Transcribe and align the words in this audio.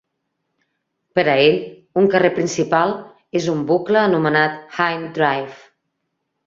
Per 1.19 1.25
a 1.33 1.35
ell, 1.41 1.57
un 2.03 2.09
carrer 2.15 2.33
principal 2.39 2.97
és 3.41 3.53
un 3.55 3.63
bucle 3.73 4.03
anomenat 4.09 4.61
Hind 4.81 5.11
Drive. 5.21 5.59